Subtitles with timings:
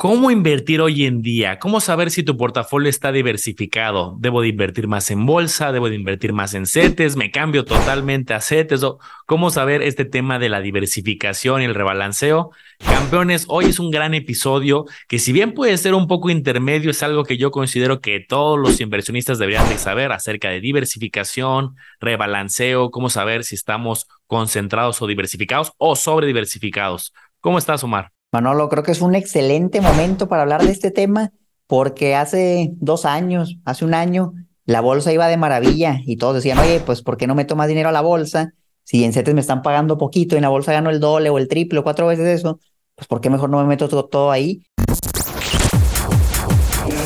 [0.00, 1.58] ¿Cómo invertir hoy en día?
[1.58, 4.14] ¿Cómo saber si tu portafolio está diversificado?
[4.20, 5.72] ¿Debo de invertir más en bolsa?
[5.72, 7.16] ¿Debo de invertir más en CETES?
[7.16, 8.86] ¿Me cambio totalmente a CETES?
[9.26, 12.52] ¿Cómo saber este tema de la diversificación y el rebalanceo?
[12.78, 17.02] Campeones, hoy es un gran episodio que si bien puede ser un poco intermedio, es
[17.02, 22.92] algo que yo considero que todos los inversionistas deberían de saber acerca de diversificación, rebalanceo,
[22.92, 27.12] cómo saber si estamos concentrados o diversificados o sobre diversificados.
[27.40, 28.12] ¿Cómo estás, Omar?
[28.30, 31.32] Manolo, creo que es un excelente momento para hablar de este tema
[31.66, 34.34] porque hace dos años, hace un año,
[34.66, 37.68] la bolsa iba de maravilla y todos decían, oye, pues ¿por qué no meto más
[37.68, 38.52] dinero a la bolsa?
[38.84, 41.38] Si en CETES me están pagando poquito y en la bolsa gano el doble o
[41.38, 42.60] el triple o cuatro veces eso,
[42.94, 44.62] pues ¿por qué mejor no me meto todo, todo ahí?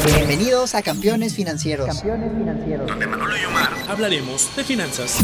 [0.04, 1.86] Bienvenidos a Campeones Financieros.
[1.86, 2.86] Campeones Financieros.
[2.88, 5.18] Donde Manolo y Omar hablaremos de finanzas.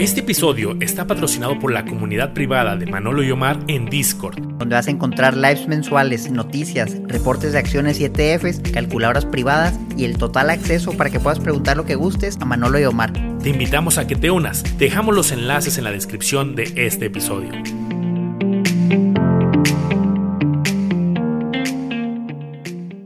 [0.00, 4.74] Este episodio está patrocinado por la comunidad privada de Manolo y Omar en Discord, donde
[4.74, 10.16] vas a encontrar lives mensuales, noticias, reportes de acciones y ETFs, calculadoras privadas y el
[10.16, 13.12] total acceso para que puedas preguntar lo que gustes a Manolo y Omar.
[13.42, 14.64] Te invitamos a que te unas.
[14.78, 17.52] Dejamos los enlaces en la descripción de este episodio.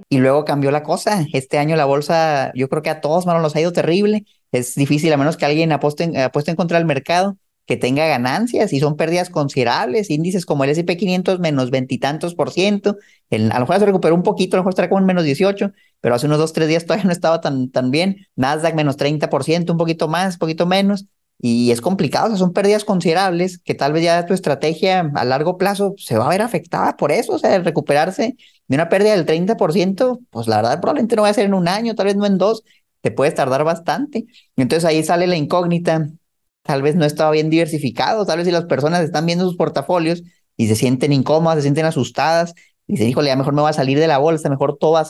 [0.09, 1.27] Y luego cambió la cosa.
[1.33, 4.25] Este año la bolsa, yo creo que a todos, mano, nos ha ido terrible.
[4.55, 8.79] Es difícil, a menos que alguien apueste, en contra del mercado, que tenga ganancias y
[8.79, 10.11] son pérdidas considerables.
[10.11, 12.97] Índices como el SP 500 menos veintitantos por ciento.
[13.33, 15.73] a lo mejor se recuperó un poquito, a lo mejor estará como en menos 18,
[16.01, 18.29] pero hace unos dos, tres días todavía no estaba tan, tan bien.
[18.37, 21.07] Nasdaq menos 30 por ciento, un poquito más, un poquito menos.
[21.41, 25.25] Y es complicado, o sea, son pérdidas considerables que tal vez ya tu estrategia a
[25.25, 28.37] largo plazo se va a ver afectada por eso, o sea, el recuperarse
[28.69, 31.67] de una pérdida del 30%, pues la verdad probablemente no va a ser en un
[31.67, 32.63] año, tal vez no en dos,
[33.05, 34.25] te puedes tardar bastante.
[34.57, 36.09] Entonces ahí sale la incógnita,
[36.63, 40.23] tal vez no estaba bien diversificado, tal vez si las personas están viendo sus portafolios
[40.57, 42.55] y se sienten incómodas, se sienten asustadas,
[42.87, 45.07] y dicen, híjole, ya mejor me va a salir de la bolsa, mejor todo a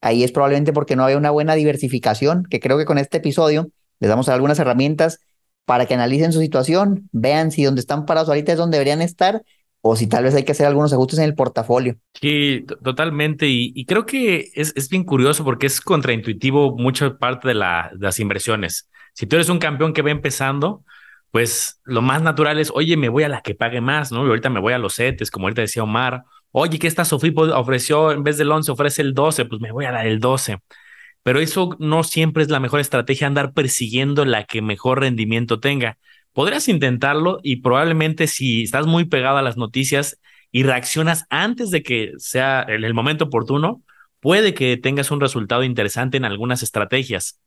[0.00, 3.68] ahí es probablemente porque no había una buena diversificación, que creo que con este episodio
[4.00, 5.18] les damos algunas herramientas
[5.66, 9.42] para que analicen su situación, vean si donde están parados ahorita es donde deberían estar
[9.84, 11.96] o si tal vez hay que hacer algunos ajustes en el portafolio.
[12.20, 13.46] Sí, totalmente.
[13.48, 18.06] Y, creo que es, es, bien curioso porque es contraintuitivo mucha parte de, la, de,
[18.06, 18.88] las inversiones.
[19.12, 20.84] Si tú eres un campeón que va empezando,
[21.32, 24.24] pues lo más natural es, oye, me voy a la que pague más, ¿no?
[24.24, 26.22] Y ahorita me voy a los CETES, como ahorita decía Omar.
[26.52, 29.84] Oye, que esta Sofipo ofreció, en vez del 11, ofrece el 12, pues me voy
[29.86, 30.58] a la del 12.
[31.24, 35.98] Pero eso no siempre es la mejor estrategia, andar persiguiendo la que mejor rendimiento tenga
[36.32, 40.20] podrías intentarlo y probablemente si estás muy pegado a las noticias
[40.50, 43.82] y reaccionas antes de que sea el, momento oportuno,
[44.20, 47.40] puede que tengas un resultado interesante en algunas estrategias.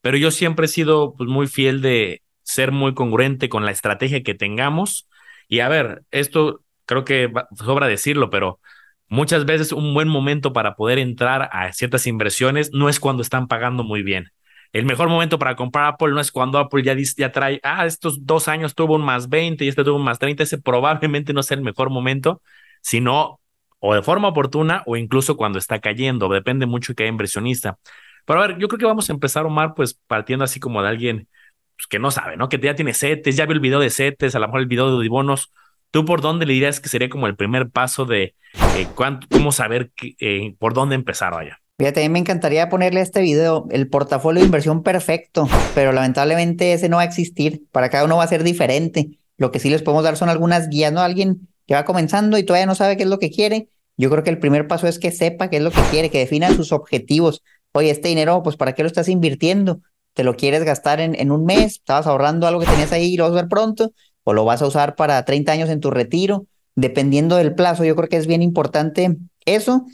[0.00, 4.22] Pero yo siempre he sido pues, muy fiel de ser muy congruente con la estrategia
[4.22, 5.08] que tengamos.
[5.48, 8.60] Y a ver, esto creo que sobra decirlo, pero
[9.08, 13.48] muchas veces un buen momento para poder entrar a ciertas inversiones no es cuando están
[13.48, 14.32] pagando muy bien
[14.72, 18.48] el mejor momento para comprar Apple no es cuando Apple ya, trae, ah, estos dos
[18.48, 21.56] años tuvo un más 20 y este tuvo un más 30, ese probablemente no sea
[21.56, 22.40] el mejor momento,
[22.80, 23.40] sino
[23.80, 27.78] o de forma oportuna o incluso cuando está cayendo, depende mucho de que haya inversionista.
[28.24, 30.88] Pero a ver, yo creo que vamos a empezar, Omar, pues partiendo así como de
[30.88, 31.28] alguien
[31.76, 32.48] pues, que no sabe, ¿no?
[32.48, 34.88] Que ya tiene setes, ya vio el video de setes, a lo mejor el video
[34.88, 35.52] de Udibonos.
[35.90, 38.34] ¿Tú por dónde le dirías que sería como el primer paso de
[38.76, 41.61] eh, cuánto, cómo saber eh, por dónde empezar allá?
[41.82, 46.88] Fíjate, me encantaría ponerle a este video el portafolio de inversión perfecto, pero lamentablemente ese
[46.88, 47.64] no va a existir.
[47.72, 49.18] Para cada uno va a ser diferente.
[49.36, 51.00] Lo que sí les podemos dar son algunas guías, ¿no?
[51.00, 53.68] Alguien que va comenzando y todavía no sabe qué es lo que quiere.
[53.96, 56.20] Yo creo que el primer paso es que sepa qué es lo que quiere, que
[56.20, 57.42] defina sus objetivos.
[57.72, 59.80] Oye, este dinero, pues, ¿para qué lo estás invirtiendo?
[60.14, 61.78] ¿Te lo quieres gastar en, en un mes?
[61.78, 63.90] ¿Estabas ahorrando algo que tenías ahí y lo vas a ver pronto?
[64.22, 66.46] ¿O lo vas a usar para 30 años en tu retiro?
[66.76, 69.16] Dependiendo del plazo, yo creo que es bien importante
[69.46, 69.84] eso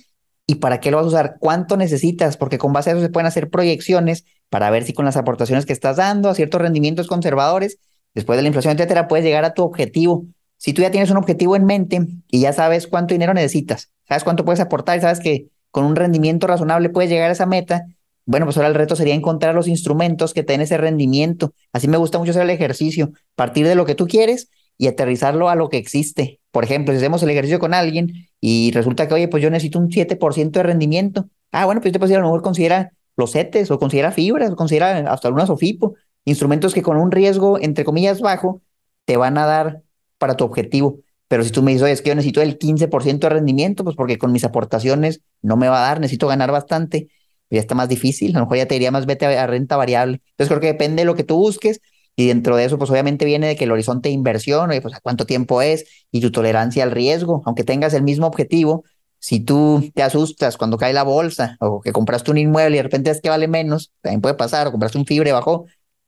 [0.50, 3.10] y para qué lo vas a usar, cuánto necesitas, porque con base a eso se
[3.10, 7.06] pueden hacer proyecciones para ver si con las aportaciones que estás dando a ciertos rendimientos
[7.06, 7.78] conservadores,
[8.14, 10.24] después de la inflación, etcétera, puedes llegar a tu objetivo.
[10.56, 14.24] Si tú ya tienes un objetivo en mente y ya sabes cuánto dinero necesitas, sabes
[14.24, 17.84] cuánto puedes aportar y sabes que con un rendimiento razonable puedes llegar a esa meta,
[18.24, 21.52] bueno, pues ahora el reto sería encontrar los instrumentos que te den ese rendimiento.
[21.74, 24.48] Así me gusta mucho hacer el ejercicio, partir de lo que tú quieres
[24.78, 26.40] y aterrizarlo a lo que existe.
[26.50, 29.78] Por ejemplo, si hacemos el ejercicio con alguien y resulta que, oye, pues yo necesito
[29.78, 31.28] un 7% de rendimiento.
[31.52, 34.56] Ah, bueno, pues puedo decir, a lo mejor considera los CETES o considera fibras o
[34.56, 35.94] considera hasta algunas OFIPO,
[36.24, 38.62] instrumentos que con un riesgo, entre comillas, bajo,
[39.04, 39.82] te van a dar
[40.18, 41.00] para tu objetivo.
[41.26, 43.96] Pero si tú me dices, oye, es que yo necesito el 15% de rendimiento, pues
[43.96, 47.08] porque con mis aportaciones no me va a dar, necesito ganar bastante,
[47.50, 50.22] ya está más difícil, a lo mejor ya te diría más vete a renta variable.
[50.30, 51.80] Entonces creo que depende de lo que tú busques
[52.18, 54.98] Y dentro de eso, pues obviamente viene de que el horizonte de inversión, pues a
[55.00, 58.82] cuánto tiempo es y tu tolerancia al riesgo, aunque tengas el mismo objetivo,
[59.20, 62.82] si tú te asustas cuando cae la bolsa o que compraste un inmueble y de
[62.82, 65.66] repente es que vale menos, también puede pasar, o compraste un fibre bajo,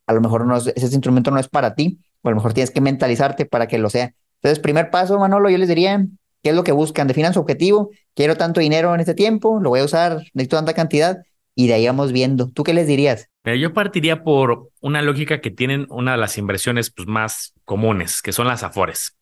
[0.09, 2.73] a lo mejor no ese instrumento no es para ti, o a lo mejor tienes
[2.73, 4.13] que mentalizarte para que lo sea.
[4.43, 6.05] Entonces, primer paso, Manolo, yo les diría,
[6.43, 7.07] ¿qué es lo que buscan?
[7.07, 10.75] Definan su objetivo, quiero tanto dinero en este tiempo, lo voy a usar, necesito tanta
[10.75, 11.19] cantidad,
[11.55, 12.51] y de ahí vamos viendo.
[12.51, 13.29] ¿Tú qué les dirías?
[13.43, 18.23] Pero yo partiría por una lógica que tienen una de las inversiones pues, más comunes,
[18.23, 19.17] que son las Afores.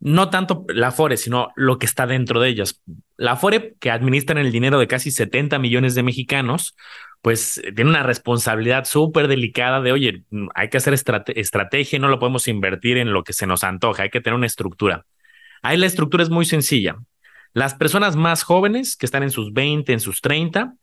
[0.00, 2.82] No tanto la Afore, sino lo que está dentro de ellas.
[3.16, 6.74] La Afore, que administran el dinero de casi 70 millones de mexicanos,
[7.22, 10.24] pues tiene una responsabilidad súper delicada de, oye,
[10.54, 14.10] hay que hacer estrategia, no lo podemos invertir en lo que se nos antoja, hay
[14.10, 15.06] que tener una estructura.
[15.62, 16.96] Ahí la estructura es muy sencilla.
[17.54, 20.74] Las personas más jóvenes, que están en sus 20, en sus 30,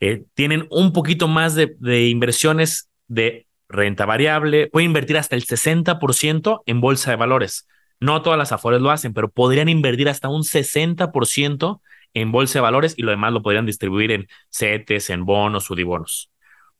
[0.00, 6.62] eh, tienen un poquito más de, inversiones de renta variable, pueden invertir hasta el 60%
[6.66, 7.66] en bolsa de valores.
[7.98, 11.80] No todas las Afores lo hacen, pero podrían invertir hasta un 60%
[12.14, 16.30] en bolsa de valores y lo demás lo podrían distribuir en CETES, en bonos, dibonos.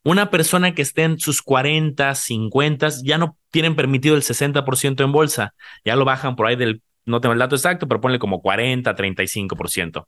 [0.02, 5.10] Una persona que esté en sus 40, 50, ya no tienen permitido el 60% en
[5.10, 5.54] bolsa,
[5.84, 8.94] ya lo bajan por ahí del, no tengo el dato exacto, pero ponle como 40,
[8.94, 10.06] 35%.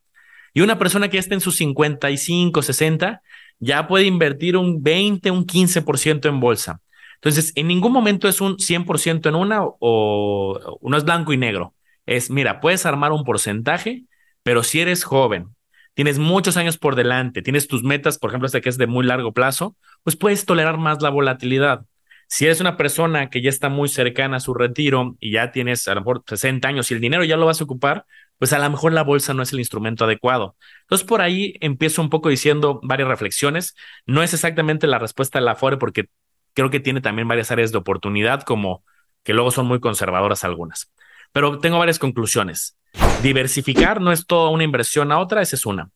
[0.55, 3.23] Y una persona que esté en sus 55, 60,
[3.59, 6.81] ya puede invertir un 20, un 15% en bolsa.
[7.17, 11.75] Entonces, en ningún momento es un 100% en una o uno es blanco y negro.
[12.07, 14.05] Es, mira, puedes armar un porcentaje,
[14.43, 15.55] pero si eres joven,
[15.95, 19.05] tienes muchos años por delante, tienes tus metas, por ejemplo, esta que es de muy
[19.05, 21.85] largo plazo, pues puedes tolerar más la volatilidad.
[22.29, 25.89] Si eres una persona que ya está muy cercana a su retiro y ya tienes
[25.89, 28.07] a lo mejor 60 años y el dinero ya lo vas a ocupar,
[28.39, 30.57] pues a lo mejor la bolsa no es el instrumento adecuado.
[30.83, 33.75] Entonces por ahí empiezo un poco diciendo varias reflexiones.
[34.07, 36.09] No es exactamente la respuesta de la FORE porque
[36.55, 38.85] creo que tiene también varias áreas de oportunidad como
[39.23, 40.93] que luego son muy conservadoras algunas.
[41.33, 42.79] Pero tengo varias conclusiones.
[43.23, 45.91] Diversificar no es toda una inversión a otra, esa es una.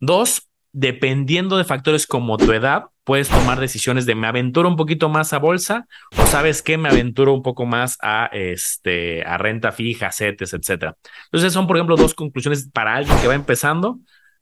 [0.00, 0.47] Dos,
[0.78, 5.32] dependiendo de factores como tu edad, puedes tomar decisiones de me aventuro un poquito más
[5.32, 10.12] a bolsa o sabes que me aventuro un poco más a, este, a renta fija,
[10.12, 10.96] CETES, etcétera.
[11.24, 13.98] Entonces son, por ejemplo, dos conclusiones para alguien que va empezando.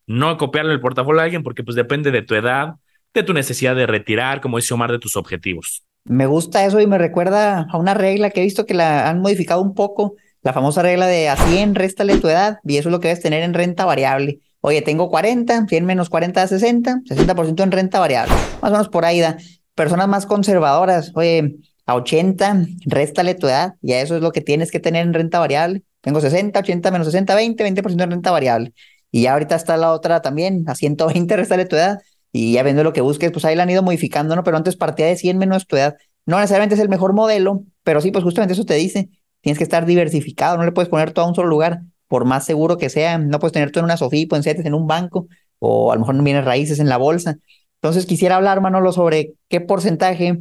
[0.06, 2.74] No copiarle el portafolio a alguien porque pues depende de tu edad,
[3.14, 5.86] de tu necesidad de retirar, como dice Omar, de tus objetivos.
[6.04, 9.20] Me gusta eso y me recuerda a una regla que he visto que la han
[9.20, 12.92] modificado un poco, la famosa regla de a 100 réstale tu edad y eso es
[12.92, 14.40] lo que debes tener en renta variable.
[14.66, 18.34] Oye, tengo 40, 100 menos 40 da 60, 60% en renta variable.
[18.60, 19.36] Más o menos por ahí da.
[19.76, 21.54] Personas más conservadoras, oye,
[21.86, 25.14] a 80, réstale tu edad y a eso es lo que tienes que tener en
[25.14, 25.84] renta variable.
[26.00, 28.72] Tengo 60, 80 menos 60, 20, 20% en renta variable.
[29.12, 32.00] Y ya ahorita está la otra también, a 120, réstale tu edad.
[32.32, 34.42] Y ya viendo lo que busques, pues ahí la han ido modificando, ¿no?
[34.42, 35.94] Pero antes partía de 100 menos tu edad.
[36.24, 39.10] No necesariamente es el mejor modelo, pero sí, pues justamente eso te dice.
[39.42, 42.44] Tienes que estar diversificado, no le puedes poner todo a un solo lugar por más
[42.44, 45.28] seguro que sea, no puedes tener tú en una SOFIPO, en CETES, en un banco,
[45.58, 47.38] o a lo mejor no vienes raíces en la bolsa.
[47.80, 50.38] Entonces quisiera hablar, Manolo, sobre qué porcentaje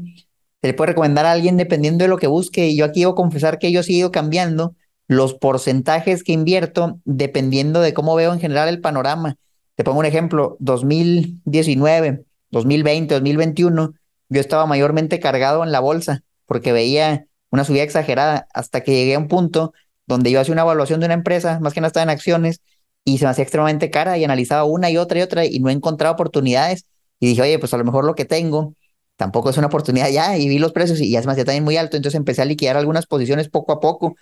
[0.61, 2.67] se le puede recomendar a alguien dependiendo de lo que busque.
[2.67, 4.75] Y yo aquí debo confesar que yo he ido cambiando
[5.07, 9.35] los porcentajes que invierto dependiendo de cómo veo en general el panorama.
[9.75, 13.93] Te pongo un ejemplo, 2019, 2020, 2021,
[14.29, 19.15] yo estaba mayormente cargado en la bolsa porque veía una subida exagerada hasta que llegué
[19.15, 19.73] a un punto
[20.07, 22.61] donde yo hacía una evaluación de una empresa, más que nada estaba en acciones,
[23.05, 25.69] y se me hacía extremadamente cara y analizaba una y otra y otra y no
[25.69, 26.85] encontraba oportunidades.
[27.19, 28.73] Y dije, oye, pues a lo mejor lo que tengo
[29.15, 30.37] tampoco es una oportunidad ya.
[30.37, 31.97] Y vi los precios y ya se me hacía también muy alto.
[31.97, 34.15] Entonces empecé a liquidar algunas posiciones poco a poco.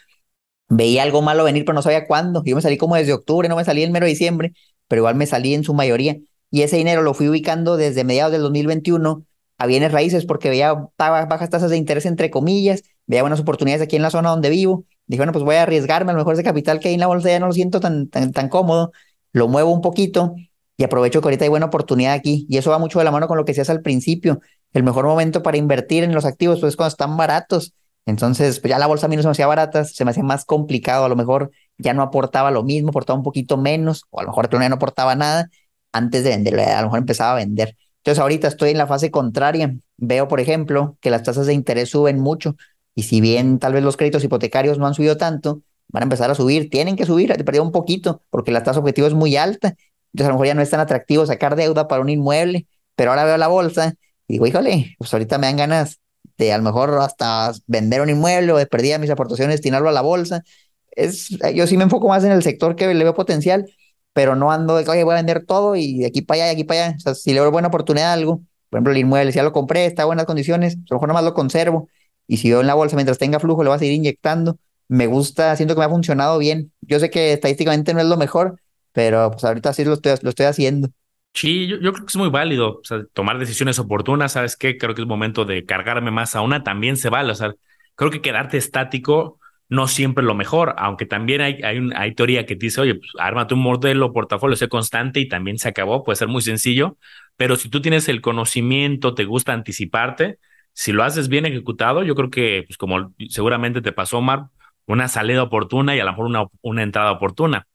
[0.69, 2.43] Veía algo malo venir, pero no sabía cuándo.
[2.45, 4.53] Yo me salí como desde octubre, no me salí en mero diciembre,
[4.87, 6.17] pero igual me salí en su mayoría.
[6.51, 9.25] Y ese dinero lo fui ubicando desde mediados del 2021
[9.57, 13.95] a bienes raíces porque veía bajas tasas de interés, entre comillas, veía buenas oportunidades aquí
[13.95, 16.43] en la zona donde vivo Dije, bueno, pues voy a arriesgarme, a lo mejor ese
[16.43, 18.91] capital que hay en la bolsa ya no lo siento tan, tan, cómodo,
[19.31, 20.35] lo muevo un poquito
[20.77, 22.45] y aprovecho que ahorita hay buena oportunidad aquí.
[22.49, 24.39] Y eso va mucho de la mano con lo que decías al principio.
[24.71, 27.73] El mejor momento para invertir en los activos pues, es cuando están baratos.
[28.05, 30.23] Entonces, pues ya la bolsa a mí no se me hacía barata, se me hacía
[30.23, 31.05] más complicado.
[31.05, 34.29] A lo mejor ya no aportaba lo mismo, aportaba un poquito menos, o a lo
[34.29, 35.49] mejor ya no aportaba nada
[35.91, 37.77] antes de vender, a lo mejor empezaba a vender.
[37.97, 39.75] Entonces, ahorita estoy en la fase contraria.
[39.97, 42.55] Veo, por ejemplo, que las tasas de interés suben mucho.
[42.95, 46.29] Y si bien tal vez los créditos hipotecarios no han subido tanto, van a empezar
[46.29, 49.75] a subir, tienen que subir, perdido un poquito, porque la tasa objetivo es muy alta.
[50.13, 53.11] Entonces a lo mejor ya no es tan atractivo sacar deuda para un inmueble, pero
[53.11, 53.93] ahora veo la bolsa
[54.27, 55.99] y digo, híjole, pues ahorita me dan ganas
[56.37, 59.91] de a lo mejor hasta vender un inmueble o de perder mis aportaciones, destinarlo a
[59.91, 60.43] la bolsa.
[60.91, 63.65] Es, yo sí me enfoco más en el sector que le veo potencial,
[64.13, 66.45] pero no ando de que, oye, voy a vender todo y de aquí para allá,
[66.45, 66.95] de aquí para allá.
[66.97, 69.43] O sea, si le veo buena oportunidad a algo, por ejemplo, el inmueble, si ya
[69.43, 71.89] lo compré, está en buenas condiciones, a lo mejor nomás lo conservo
[72.27, 74.57] y si veo en la bolsa mientras tenga flujo, lo voy a seguir inyectando.
[74.87, 76.71] Me gusta, siento que me ha funcionado bien.
[76.81, 78.59] Yo sé que estadísticamente no es lo mejor,
[78.91, 80.89] pero pues ahorita sí lo estoy, lo estoy haciendo.
[81.33, 84.33] Sí, yo, creo que es muy válido o sea, tomar decisiones oportunas.
[84.33, 84.77] ¿Sabes qué?
[84.77, 86.63] Creo que es momento de cargarme más a una.
[86.63, 87.31] También se vale.
[87.31, 87.53] O sea,
[87.95, 89.39] creo que quedarte estático
[89.69, 92.95] no siempre es lo mejor, aunque también hay, hay, un, hay teoría que dice, oye,
[92.95, 96.03] pues, ármate un modelo, portafolio, sé constante y también se acabó.
[96.03, 96.97] Puede ser muy sencillo,
[97.37, 100.37] pero si tú tienes el conocimiento, te gusta anticiparte,
[100.73, 104.47] si lo haces bien ejecutado, yo creo que, pues como seguramente te pasó, Omar,
[104.85, 107.67] una salida oportuna y a lo mejor una, una entrada oportuna.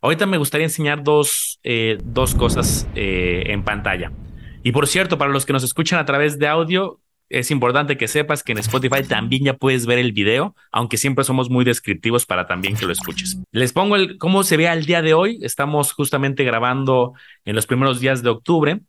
[0.00, 4.12] Ahorita me gustaría enseñar dos, eh, dos cosas eh, en pantalla.
[4.62, 8.08] Y por cierto, para los que nos escuchan a través de audio, es importante que
[8.08, 12.26] sepas que en Spotify también ya puedes ver el video, aunque siempre somos muy descriptivos
[12.26, 13.38] para también que lo escuches.
[13.52, 15.38] Les pongo el, cómo se ve al día de hoy.
[15.40, 18.80] Estamos justamente grabando en los primeros días de octubre.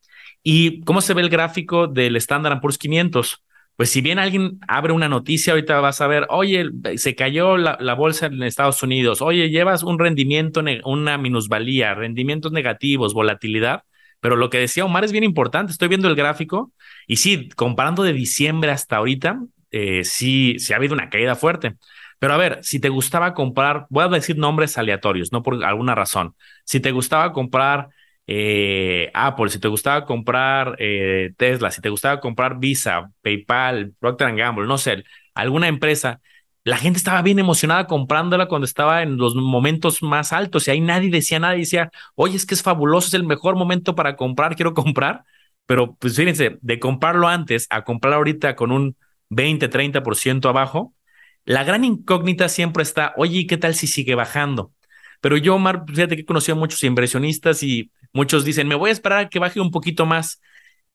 [0.43, 3.41] ¿Y cómo se ve el gráfico del Standard Poor's 500?
[3.75, 6.65] Pues si bien alguien abre una noticia, ahorita vas a ver, oye,
[6.97, 13.13] se cayó la, bolsa en Estados Unidos, oye, llevas un rendimiento, una minusvalía, rendimientos negativos,
[13.13, 13.83] volatilidad,
[14.19, 16.71] pero lo que decía Omar es bien importante, estoy viendo el gráfico
[17.07, 21.75] y sí, comparando de diciembre hasta ahorita, eh, sí, sí ha habido una caída fuerte.
[22.19, 25.93] Pero a ver, si te gustaba comprar, voy a decir nombres aleatorios, no por alguna
[25.93, 27.89] razón, si te gustaba comprar
[28.27, 34.35] eh, Apple, si te gustaba comprar eh, Tesla, si te gustaba comprar Visa, PayPal, Procter
[34.35, 35.03] Gamble, no sé,
[35.33, 36.21] alguna empresa,
[36.63, 40.79] la gente estaba bien emocionada comprándola cuando estaba en los momentos más altos y ahí
[40.81, 44.55] nadie decía nada decía, oye, es que es fabuloso, es el mejor momento para comprar,
[44.55, 45.23] quiero comprar.
[45.65, 48.97] Pero pues fíjense, de comprarlo antes a comprar ahorita con un
[49.29, 50.93] 20, 30% abajo,
[51.45, 54.72] la gran incógnita siempre está, oye, ¿qué tal si sigue bajando?
[55.23, 58.91] Pero yo, Omar, fíjate que he conocido a muchos inversionistas y Muchos dicen, me voy
[58.91, 60.39] a esperar a que baje un poquito más.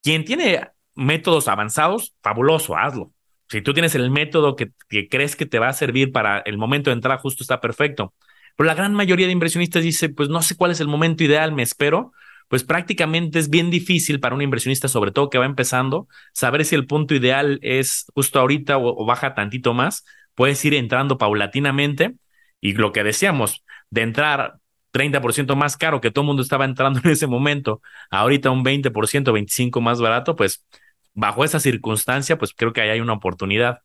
[0.01, 3.11] Quien tiene métodos avanzados, fabuloso, hazlo.
[3.49, 4.71] Si tú tienes el método que,
[5.09, 8.13] crees que te va a servir para el momento de entrar, justo está perfecto.
[8.55, 11.51] Pero la gran mayoría de inversionistas dice, pues no sé cuál es el momento ideal,
[11.51, 12.13] me espero.
[12.47, 16.75] Pues prácticamente es bien difícil para un inversionista, sobre todo que va empezando, saber si
[16.75, 20.05] el punto ideal es justo ahorita o baja tantito más.
[20.35, 22.15] Puedes ir entrando paulatinamente.
[22.61, 24.59] Y lo que decíamos, de entrar
[24.91, 28.91] 30% más caro que todo el mundo estaba entrando en ese momento, ahorita un 20%,
[28.91, 30.65] 25% más barato, pues
[31.13, 33.79] bajo esa circunstancia, pues creo que ahí hay una oportunidad.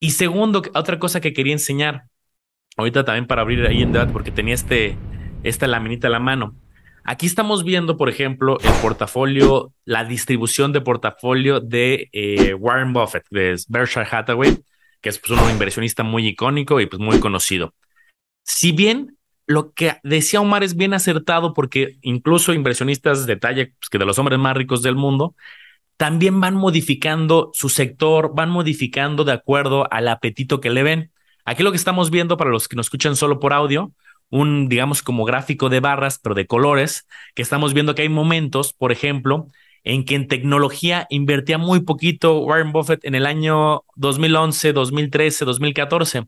[0.00, 2.04] Y segundo, otra cosa que quería enseñar,
[2.76, 4.96] ahorita también para abrir ahí en debate, porque tenía este,
[5.42, 6.54] esta laminita a la mano.
[7.04, 13.24] Aquí estamos viendo, por ejemplo, el portafolio, la distribución de portafolio de eh, Warren Buffett,
[13.30, 14.58] de Berkshire Hathaway,
[15.00, 17.74] que es pues, un inversionista muy icónico y pues muy conocido.
[18.42, 19.15] Si bien
[19.46, 24.04] lo que decía Omar es bien acertado porque incluso inversionistas de talla, pues, que de
[24.04, 25.34] los hombres más ricos del mundo,
[25.96, 31.12] también van modificando su sector, van modificando de acuerdo al apetito que le ven.
[31.44, 33.92] Aquí lo que estamos viendo para los que nos escuchan solo por audio,
[34.30, 38.72] un, digamos, como gráfico de barras, pero de colores, que estamos viendo que hay momentos,
[38.72, 39.46] por ejemplo,
[39.84, 46.24] en que en tecnología invertía muy poquito Warren Buffett en el año 2011, 2013, 2014.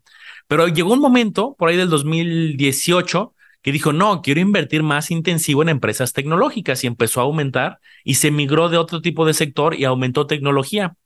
[0.48, 5.62] Pero llegó un momento, por ahí del 2018, que dijo, no, quiero invertir más intensivo
[5.62, 9.74] en empresas tecnológicas y empezó a aumentar y se migró de otro tipo de sector
[9.78, 10.96] y aumentó tecnología.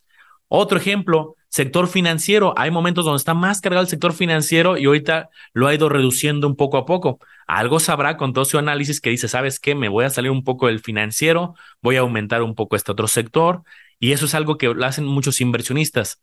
[0.48, 2.54] Otro ejemplo, sector financiero.
[2.56, 6.46] Hay momentos donde está más cargado el sector financiero y ahorita lo ha ido reduciendo
[6.46, 7.18] un poco a poco.
[7.46, 9.74] Algo sabrá con todo su análisis que dice, ¿sabes qué?
[9.74, 13.08] Me voy a salir un poco del financiero, voy a aumentar un poco este otro
[13.08, 13.62] sector.
[13.98, 16.20] Y eso es algo que lo hacen muchos inversionistas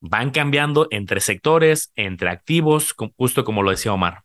[0.00, 4.24] van cambiando entre sectores, entre activos, justo como lo decía Omar.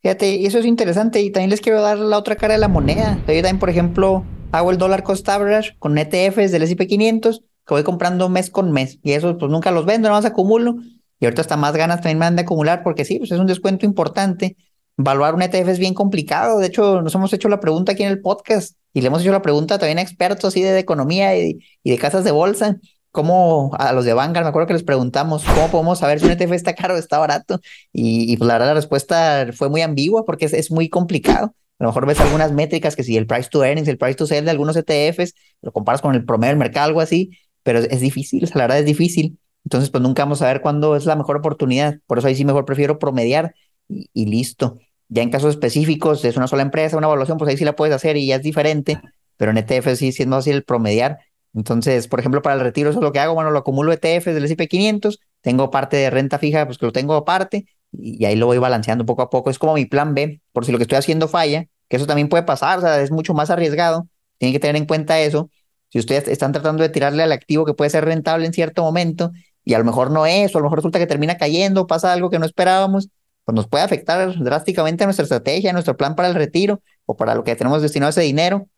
[0.00, 3.16] Fíjate, eso es interesante y también les quiero dar la otra cara de la moneda.
[3.26, 7.74] Yo también, por ejemplo, hago el dólar cost average con ETFs del S&P 500 que
[7.74, 10.76] voy comprando mes con mes y eso pues nunca los vendo, nada más acumulo
[11.20, 13.46] y ahorita hasta más ganas también me han de acumular porque sí, pues es un
[13.46, 14.56] descuento importante.
[14.96, 16.58] Evaluar un ETF es bien complicado.
[16.58, 19.32] De hecho, nos hemos hecho la pregunta aquí en el podcast y le hemos hecho
[19.32, 22.78] la pregunta también a expertos así de, economía y, y de casas de bolsa
[23.10, 26.32] cómo a los de Vanguard, me acuerdo que les preguntamos cómo podemos saber si un
[26.32, 27.60] ETF está caro o está barato.
[27.92, 31.54] Y, pues la verdad la respuesta fue muy ambigua porque es, muy complicado.
[31.78, 34.26] A lo mejor ves algunas métricas que si el price to earnings, el price to
[34.26, 37.30] sell de algunos ETFs, lo comparas con el promedio del mercado, algo así,
[37.62, 39.38] pero es, difícil, la verdad es difícil.
[39.64, 41.98] Entonces, pues nunca vamos a ver cuándo es la mejor oportunidad.
[42.06, 43.54] Por eso ahí sí mejor prefiero promediar
[43.88, 44.78] y, y listo.
[45.08, 47.94] Ya en casos específicos, es una sola empresa, una evaluación, pues ahí sí la puedes
[47.94, 49.00] hacer y ya es diferente,
[49.36, 51.18] pero en ETF sí, sí es más fácil promediar
[51.58, 53.34] entonces, por ejemplo, para el retiro, eso es lo que hago.
[53.34, 56.92] Bueno, lo acumulo ETFs del S&P 500, tengo parte de renta fija, pues que lo
[56.92, 59.50] tengo aparte, y, ahí lo voy balanceando poco a poco.
[59.50, 62.28] Es como mi plan B, por si lo que estoy haciendo falla, que eso también
[62.28, 64.06] puede pasar, o sea, es mucho más arriesgado.
[64.38, 65.50] Tienen que tener en cuenta eso.
[65.88, 69.32] Si ustedes están tratando de tirarle al activo que puede ser rentable en cierto momento
[69.64, 72.12] y a lo mejor no es, o a lo mejor resulta que termina cayendo, pasa
[72.12, 73.08] algo que no esperábamos,
[73.44, 77.16] pues nos puede afectar drásticamente a nuestra estrategia, a nuestro plan para el retiro o
[77.16, 78.68] para lo que tenemos destinado ese dinero.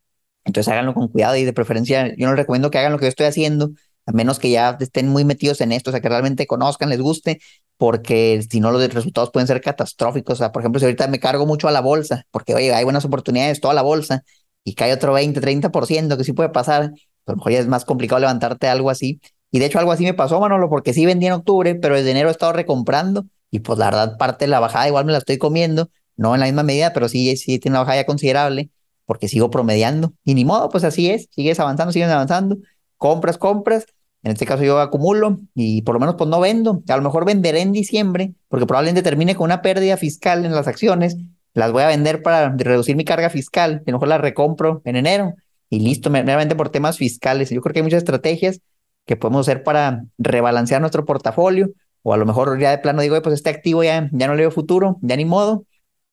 [0.45, 3.05] Entonces háganlo con cuidado y de preferencia yo no les recomiendo que hagan lo que
[3.05, 3.71] yo estoy haciendo,
[4.07, 7.01] a menos que ya estén muy metidos en esto, o sea, que realmente conozcan, les
[7.01, 7.41] guste,
[7.77, 10.35] porque si no los resultados pueden ser catastróficos.
[10.35, 12.85] O sea, por ejemplo, si ahorita me cargo mucho a la bolsa, porque oye, hay
[12.85, 14.23] buenas oportunidades, toda la bolsa,
[14.65, 17.67] y cae otro 20, 30%, que sí puede pasar, pues, a lo mejor ya es
[17.69, 19.21] más complicado levantarte algo así.
[19.51, 22.11] Y de hecho algo así me pasó, Manolo, porque sí vendí en octubre, pero desde
[22.11, 25.19] enero he estado recomprando y pues la verdad parte de la bajada igual me la
[25.19, 28.71] estoy comiendo, no en la misma medida, pero sí, sí tiene una bajada ya considerable
[29.11, 30.13] porque sigo promediando.
[30.23, 32.59] Y ni modo, pues así es, sigues avanzando, sigues avanzando,
[32.97, 33.87] compras, compras.
[34.23, 36.85] En este caso yo acumulo y por lo menos pues no vendo.
[36.89, 40.69] A lo mejor venderé en diciembre porque probablemente termine con una pérdida fiscal en las
[40.69, 41.17] acciones.
[41.55, 43.83] Las voy a vender para reducir mi carga fiscal.
[43.85, 45.35] A lo mejor las recompro en enero
[45.69, 47.51] y listo, meramente por temas fiscales.
[47.51, 48.61] Yo creo que hay muchas estrategias
[49.07, 51.71] que podemos hacer para rebalancear nuestro portafolio
[52.05, 54.43] o a lo mejor ya de plano digo, pues este activo ya, ya no le
[54.43, 55.65] veo futuro, ya ni modo,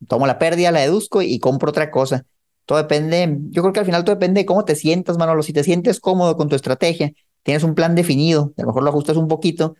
[0.07, 2.25] tomo la pérdida, la deduzco y compro otra cosa.
[2.67, 5.41] Todo depende, yo creo que al final todo depende de cómo te sientas, Manolo.
[5.41, 8.89] Si te sientes cómodo con tu estrategia, tienes un plan definido, a lo mejor lo
[8.89, 9.75] ajustas un poquito,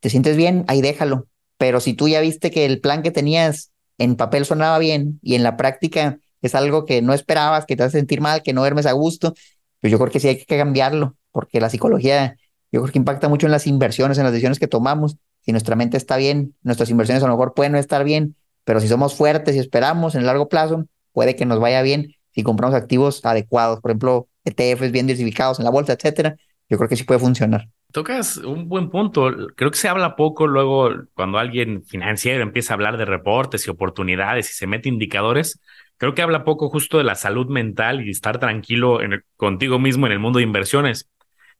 [0.00, 1.28] te sientes bien, ahí déjalo.
[1.56, 5.34] Pero si tú ya viste que el plan que tenías en papel sonaba bien y
[5.34, 8.60] en la práctica es algo que no esperabas, que te hace sentir mal, que no
[8.60, 9.32] duermes a gusto,
[9.80, 12.36] pues yo creo que sí hay que cambiarlo, porque la psicología
[12.70, 15.16] yo creo que impacta mucho en las inversiones, en las decisiones que tomamos.
[15.40, 18.78] Si nuestra mente está bien, nuestras inversiones a lo mejor pueden no estar bien, pero
[18.80, 22.42] si somos fuertes y esperamos en el largo plazo, puede que nos vaya bien si
[22.42, 26.36] compramos activos adecuados, por ejemplo, ETFs bien diversificados en la bolsa, etcétera,
[26.68, 27.68] yo creo que sí puede funcionar.
[27.92, 29.34] Tocas un buen punto.
[29.56, 33.70] Creo que se habla poco luego cuando alguien financiero empieza a hablar de reportes y
[33.70, 35.60] oportunidades y se mete indicadores.
[35.96, 38.98] Creo que habla poco justo de la salud mental y estar tranquilo
[39.36, 41.08] contigo mismo en el mundo de inversiones.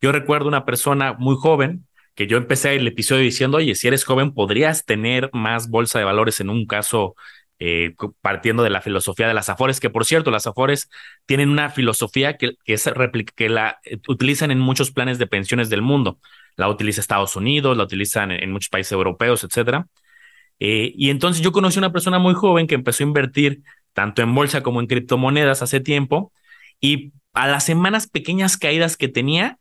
[0.03, 4.05] Yo recuerdo una persona muy joven que yo empecé el episodio diciendo, oye, si eres
[4.05, 7.15] joven, podrías tener más bolsa de valores en un caso
[7.59, 10.91] eh, partiendo de la filosofía de las Afores, que por cierto, las Afores
[11.25, 12.91] tienen una filosofía que, que, es
[13.35, 16.19] que la eh, utilizan en muchos planes de pensiones del mundo.
[16.57, 19.87] La utiliza Estados Unidos, la utilizan en, muchos países europeos, etcétera.
[20.59, 24.23] Eh, y entonces yo conocí a una persona muy joven que empezó a invertir tanto
[24.23, 26.33] en bolsa como en criptomonedas hace tiempo
[26.81, 29.59] y a las semanas pequeñas caídas que tenía,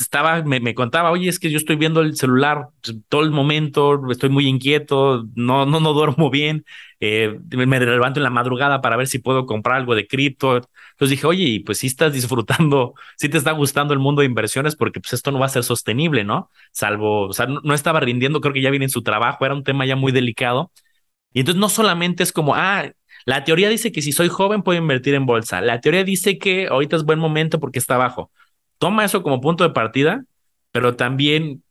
[0.00, 2.68] estaba, me, contaba, oye, es que yo estoy viendo el celular
[3.08, 6.64] todo el momento, estoy muy inquieto, no, no, no duermo bien,
[7.00, 10.56] eh, me levanto en la madrugada para ver si puedo comprar algo de cripto.
[10.56, 14.76] Entonces dije, oye, pues si estás disfrutando, si te está gustando el mundo de inversiones,
[14.76, 16.50] porque pues esto no va a ser sostenible, ¿no?
[16.72, 19.64] Salvo, o sea, no, estaba rindiendo, creo que ya viene en su trabajo, era un
[19.64, 20.72] tema ya muy delicado.
[21.32, 22.90] Y entonces no solamente es como, ah,
[23.26, 25.60] la teoría dice que si soy joven puedo invertir en bolsa.
[25.60, 28.30] La teoría dice que ahorita es buen momento porque está bajo
[28.80, 30.24] toma eso como punto de partida,
[30.72, 31.62] pero también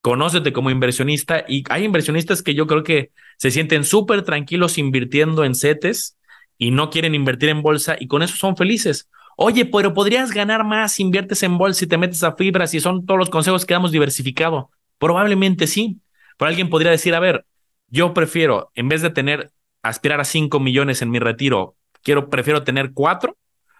[0.00, 5.44] conócete como inversionista y hay inversionistas que yo creo que se sienten súper tranquilos invirtiendo
[5.44, 6.16] en CETES
[6.58, 9.08] y no quieren invertir en bolsa y con eso son felices.
[9.36, 12.80] Oye, pero podrías ganar más si inviertes en bolsa y te metes a fibras y
[12.80, 14.70] son todos los consejos que damos diversificado.
[14.98, 16.00] Probablemente sí.
[16.36, 17.46] Pero alguien podría decir, a ver,
[17.88, 19.52] yo prefiero, en vez de tener,
[19.82, 23.36] aspirar a 5 millones en mi retiro, quiero, prefiero tener 4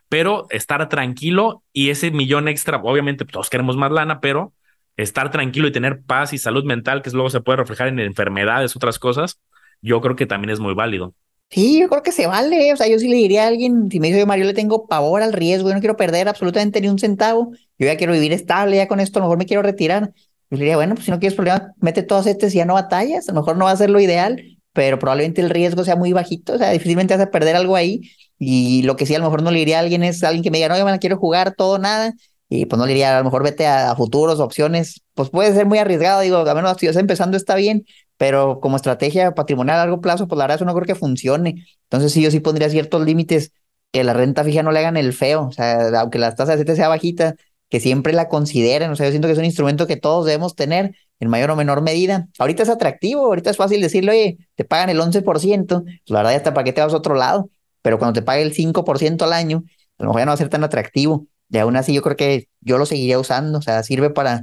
[0.09, 4.53] pero estar tranquilo y ese millón extra, obviamente todos queremos más lana, pero
[4.97, 8.77] estar tranquilo y tener paz y salud mental, que luego se puede reflejar en enfermedades,
[8.77, 9.41] otras cosas,
[9.83, 11.15] yo creo que también es muy válido.
[11.49, 12.73] Sí, yo creo que se vale.
[12.73, 15.23] O sea, yo sí le diría a alguien, si me dice, Mario, le tengo pavor
[15.23, 18.77] al riesgo, yo no quiero perder absolutamente ni un centavo, yo ya quiero vivir estable,
[18.77, 20.13] ya con esto a lo mejor me quiero retirar.
[20.51, 22.75] Yo le diría, bueno, pues si no quieres problema, mete todos estos y ya no
[22.75, 25.97] batallas, a lo mejor no va a ser lo ideal, pero probablemente el riesgo sea
[25.97, 28.03] muy bajito, o sea, difícilmente vas a perder algo ahí
[28.39, 30.51] y lo que sí a lo mejor no le diría a alguien es alguien que
[30.51, 32.13] me diga, no, yo me quiero jugar todo, nada.
[32.49, 35.03] Y pues no le diría, a lo mejor vete a, futuros, opciones.
[35.15, 37.87] Pues puede ser muy arriesgado, digo, a menos si estás empezando está bien,
[38.19, 41.67] pero como estrategia patrimonial a largo plazo, pues la verdad eso no creo que funcione.
[41.85, 43.53] Entonces sí, yo sí pondría ciertos límites
[43.93, 45.47] que la renta fija no le hagan el feo.
[45.47, 47.37] O sea, aunque la tasa de CT sea bajita,
[47.71, 48.91] que siempre la consideren.
[48.91, 51.57] O sea, yo siento que es un instrumento que todos debemos tener en mayor o
[51.57, 52.29] menor medida.
[52.39, 56.33] Ahorita es atractivo, ahorita es fácil decirle, oye, te pagan el 11%, pues la verdad
[56.33, 57.51] ya está para que te vas a otro lado
[57.87, 59.63] pero cuando te pague el 5% al año,
[59.99, 61.29] a lo mejor ya no va a ser tan atractivo.
[61.49, 64.43] Y aún así yo creo que yo lo seguiría usando, o sea, sirve para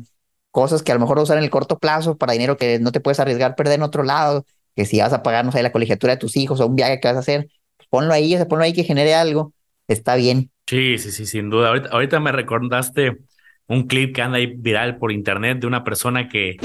[0.50, 3.02] cosas que a lo mejor usar en el corto plazo, para dinero que no te
[3.02, 4.46] puedes arriesgar perder en otro lado,
[4.78, 7.02] que si vas a pagar, no sé, la colegiatura de tus hijos o un viaje
[7.02, 9.52] que vas a hacer, pues ponlo ahí, o sea, ponlo ahí que genere algo,
[9.90, 10.50] está bien.
[10.66, 11.74] Sí, sí, sí, sin duda.
[11.92, 13.18] Ahorita me recordaste
[13.68, 16.58] un clip que anda ahí viral por internet de una persona que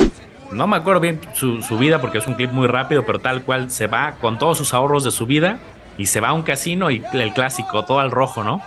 [0.52, 3.42] no me acuerdo bien su, su, vida porque es un clip muy rápido, pero tal
[3.42, 5.58] cual se va con todos sus ahorros de su vida
[5.98, 8.62] y se va a un casino y el clásico, todo al rojo, ¿no?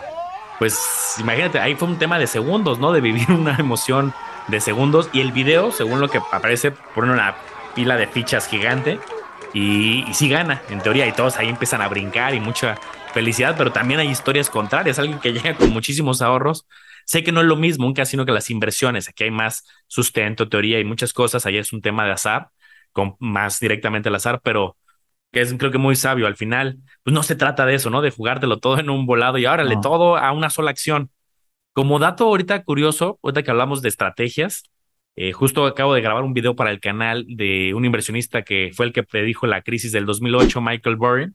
[0.59, 2.91] Pues imagínate, ahí fue un tema de segundos, ¿no?
[2.91, 4.13] De vivir una emoción
[4.47, 7.35] de segundos y el video, según lo que aparece, pone una
[7.73, 8.99] pila de fichas gigante
[9.53, 12.75] y, y sí gana, en teoría, y todos ahí empiezan a brincar y mucha
[13.13, 16.65] felicidad, pero también hay historias contrarias, alguien que llega con muchísimos ahorros.
[17.05, 20.49] Sé que no es lo mismo un casino que las inversiones, aquí hay más sustento,
[20.49, 22.49] teoría y muchas cosas, ahí es un tema de azar,
[22.91, 24.77] con más directamente el azar, pero
[25.31, 28.01] que es creo que muy sabio al final, pues no se trata de eso, ¿no?
[28.01, 31.09] De jugártelo todo en un volado y órale, todo a una sola acción.
[31.73, 34.63] Como dato ahorita curioso, ahorita que hablamos de estrategias,
[35.15, 38.85] eh, justo acabo de grabar un video para el canal de un inversionista que fue
[38.85, 41.31] el que predijo la crisis del 2008, Michael Burry,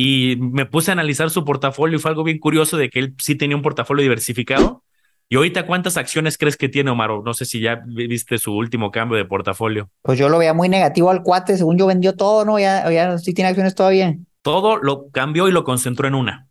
[0.00, 3.14] y me puse a analizar su portafolio y fue algo bien curioso de que él
[3.18, 4.84] sí tenía un portafolio diversificado.
[5.28, 7.10] Y ahorita, ¿cuántas acciones crees que tiene Omar?
[7.24, 9.90] No sé si ya viste su último cambio de portafolio.
[10.02, 12.60] Pues yo lo veía muy negativo al cuate, según yo vendió todo, ¿no?
[12.60, 14.16] Ya, ya sí tiene acciones todavía.
[14.42, 16.46] Todo lo cambió y lo concentró en una.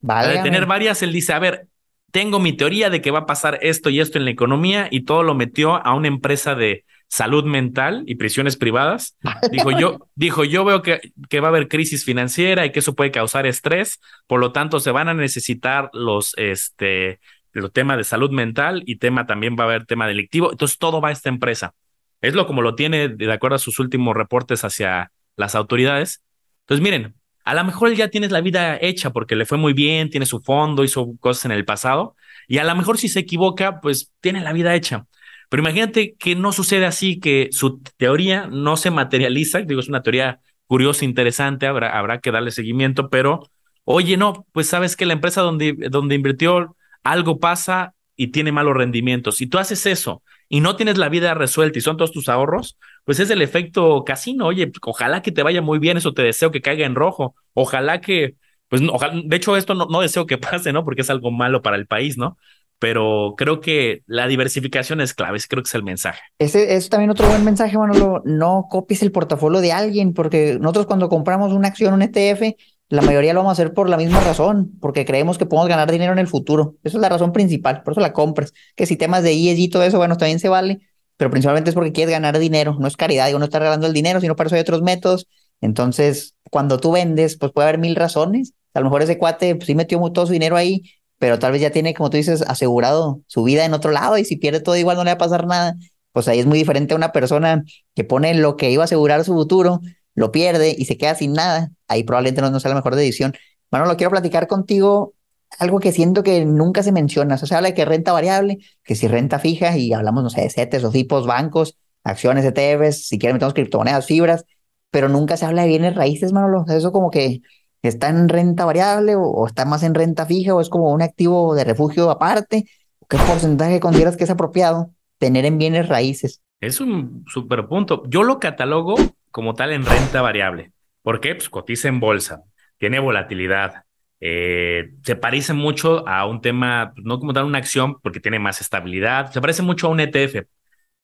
[0.00, 0.42] Vale.
[0.42, 1.68] Tener varias, él dice, a ver,
[2.10, 5.02] tengo mi teoría de que va a pasar esto y esto en la economía y
[5.04, 9.18] todo lo metió a una empresa de salud mental y prisiones privadas.
[9.50, 12.94] Dijo yo, dijo yo veo que, que va a haber crisis financiera y que eso
[12.94, 17.18] puede causar estrés, por lo tanto se van a necesitar los, este,
[17.52, 20.52] los temas de salud mental y tema también va a haber tema delictivo.
[20.52, 21.74] Entonces todo va a esta empresa.
[22.20, 26.22] Es lo como lo tiene de acuerdo a sus últimos reportes hacia las autoridades.
[26.60, 29.72] Entonces miren, a lo mejor él ya tienes la vida hecha porque le fue muy
[29.72, 32.14] bien, tiene su fondo, hizo cosas en el pasado,
[32.46, 35.06] y a lo mejor si se equivoca, pues tiene la vida hecha.
[35.50, 40.02] Pero imagínate que no sucede así, que su teoría no se materializa, digo, es una
[40.02, 43.42] teoría curiosa, interesante, habrá, habrá que darle seguimiento, pero
[43.84, 48.76] oye, no, pues sabes que la empresa donde, donde invirtió algo pasa y tiene malos
[48.76, 49.40] rendimientos.
[49.40, 52.78] Y tú haces eso y no tienes la vida resuelta y son todos tus ahorros,
[53.04, 54.46] pues es el efecto casino.
[54.46, 57.34] Oye, ojalá que te vaya muy bien, eso te deseo que caiga en rojo.
[57.54, 58.36] Ojalá que,
[58.68, 60.84] pues, ojalá, de hecho, esto no, no deseo que pase, ¿no?
[60.84, 62.36] Porque es algo malo para el país, ¿no?
[62.80, 66.20] Pero creo que la diversificación es clave, creo que es el mensaje.
[66.38, 70.86] Ese es también otro buen mensaje, bueno, no copies el portafolio de alguien, porque nosotros
[70.86, 72.56] cuando compramos una acción, un ETF,
[72.88, 75.92] la mayoría lo vamos a hacer por la misma razón, porque creemos que podemos ganar
[75.92, 76.76] dinero en el futuro.
[76.82, 78.54] Esa es la razón principal, por eso la compras.
[78.74, 80.80] Que si temas de ESG y todo eso, bueno, también se vale,
[81.18, 83.92] pero principalmente es porque quieres ganar dinero, no es caridad, digo, no está regalando el
[83.92, 85.28] dinero, sino para eso hay otros métodos.
[85.60, 88.54] Entonces, cuando tú vendes, pues puede haber mil razones.
[88.72, 90.82] A lo mejor ese cuate pues, sí metió todo su dinero ahí,
[91.20, 94.24] pero tal vez ya tiene, como tú dices, asegurado su vida en otro lado y
[94.24, 95.76] si pierde todo igual no le va a pasar nada.
[96.12, 97.62] Pues ahí es muy diferente a una persona
[97.94, 99.80] que pone lo que iba a asegurar su futuro,
[100.14, 101.72] lo pierde y se queda sin nada.
[101.88, 103.34] Ahí probablemente no, sea la mejor decisión.
[103.70, 105.12] Bueno, lo quiero platicar contigo
[105.58, 107.34] algo que siento que nunca se menciona.
[107.34, 110.30] O sea, se habla de que renta variable, que si renta fija y hablamos, no
[110.30, 114.46] sé, de CETES o tipos, bancos, acciones, ETFs, si quieren metemos criptomonedas, fibras,
[114.90, 116.64] pero nunca se habla de bienes raíces, Manolo.
[116.66, 117.42] Eso como que
[117.82, 121.54] ¿Está en renta variable o, está más en renta fija o es como un activo
[121.54, 122.66] de refugio aparte?
[123.08, 126.42] ¿Qué porcentaje consideras que es apropiado tener en bienes raíces?
[126.60, 128.02] Es un super punto.
[128.06, 128.96] Yo lo catalogo
[129.30, 130.72] como tal en renta variable.
[131.02, 131.34] ¿Por qué?
[131.34, 132.42] Pues cotiza en bolsa,
[132.78, 133.84] tiene volatilidad,
[134.20, 138.60] eh, se parece mucho a un tema, no como tal una acción, porque tiene más
[138.60, 140.46] estabilidad, se parece mucho a un ETF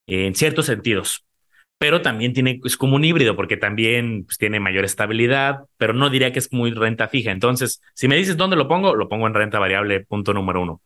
[0.07, 1.26] en ciertos sentidos
[1.79, 6.09] pero también tiene, es como un híbrido porque también pues, tiene mayor estabilidad, pero no
[6.11, 7.31] diría que es muy renta fija.
[7.31, 10.81] Entonces, si me dices dónde lo pongo, lo pongo en renta variable, punto número uno.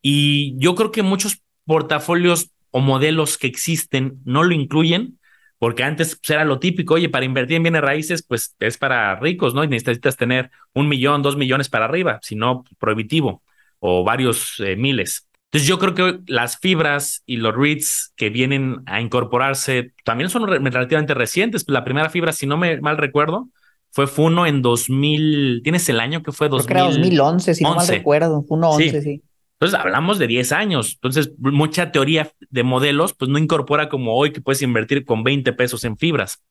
[0.00, 5.18] Y yo creo que muchos portafolios o modelos que existen no lo incluyen,
[5.58, 9.16] porque antes pues, era lo típico, oye, para invertir en bienes raíces, pues es para
[9.16, 9.64] ricos, ¿no?
[9.64, 13.42] Y necesitas tener un millón, dos millones para arriba, si no, prohibitivo,
[13.80, 15.26] o varios eh, miles.
[15.50, 20.46] Entonces yo creo que las fibras y los REITs que vienen a incorporarse también son
[20.46, 21.64] relativamente recientes.
[21.68, 23.48] La primera fibra, si no me mal recuerdo,
[23.90, 25.60] fue Funo en 2000.
[25.62, 26.48] ¿Tienes el año que fue?
[26.48, 28.42] 2000, creo que era 2011, si no mal recuerdo.
[28.42, 29.22] Funo 11, sí.
[29.58, 30.94] Entonces hablamos de 10 años.
[30.94, 35.52] Entonces mucha teoría de modelos pues no incorpora como hoy que puedes invertir con 20
[35.54, 36.42] pesos en fibras.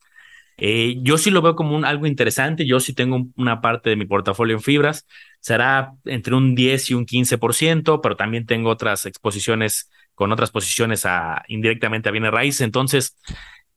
[0.57, 2.65] Eh, yo sí lo veo como un, algo interesante.
[2.65, 5.05] Yo sí tengo una parte de mi portafolio en fibras.
[5.39, 11.05] Será entre un 10 y un 15%, pero también tengo otras exposiciones con otras posiciones
[11.05, 12.61] a, indirectamente a bienes raíces.
[12.61, 13.15] Entonces,